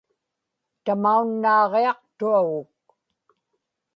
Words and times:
tamaunnaaġiaqtuaguk 0.85 2.67